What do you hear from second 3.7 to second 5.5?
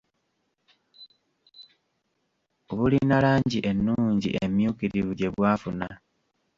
ennungi emmyukirivu gye